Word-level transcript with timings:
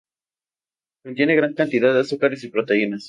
Contiene 1.03 1.35
gran 1.35 1.53
cantidad 1.53 1.93
de 1.93 1.99
azúcares 1.99 2.43
y 2.43 2.47
proteínas. 2.47 2.99